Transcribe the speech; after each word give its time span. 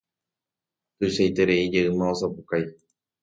Tuichaitereijeýma 0.95 2.05
osapukái. 2.13 2.63